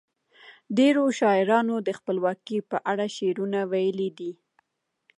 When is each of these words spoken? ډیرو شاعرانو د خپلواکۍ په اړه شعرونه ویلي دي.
ډیرو 0.77 1.03
شاعرانو 1.19 1.75
د 1.87 1.89
خپلواکۍ 1.99 2.57
په 2.69 2.77
اړه 2.91 3.05
شعرونه 3.15 3.59
ویلي 3.71 4.09
دي. 4.17 4.31